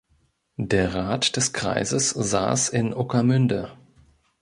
[0.57, 3.77] Der Rat des Kreises saß in Ueckermünde.